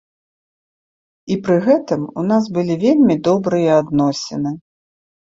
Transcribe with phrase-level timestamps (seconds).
[1.35, 4.55] І пры гэтым у нас былі вельмі добрыя адносіны.